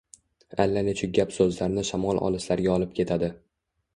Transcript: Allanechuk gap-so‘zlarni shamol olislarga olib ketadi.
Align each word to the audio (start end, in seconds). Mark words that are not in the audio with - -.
Allanechuk 0.63 1.11
gap-so‘zlarni 1.17 1.85
shamol 1.89 2.21
olislarga 2.29 2.73
olib 2.79 2.95
ketadi. 3.01 3.33